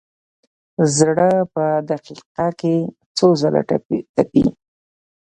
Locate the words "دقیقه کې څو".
1.91-3.27